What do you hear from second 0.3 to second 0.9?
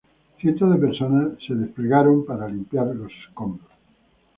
Cientos de